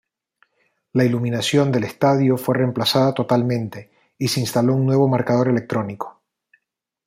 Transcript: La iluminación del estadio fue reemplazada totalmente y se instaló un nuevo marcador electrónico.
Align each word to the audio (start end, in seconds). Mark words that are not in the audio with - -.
La 0.93 1.05
iluminación 1.05 1.71
del 1.71 1.83
estadio 1.83 2.35
fue 2.35 2.55
reemplazada 2.55 3.13
totalmente 3.13 3.91
y 4.17 4.29
se 4.29 4.39
instaló 4.39 4.73
un 4.73 4.87
nuevo 4.87 5.07
marcador 5.07 5.49
electrónico. 5.49 6.23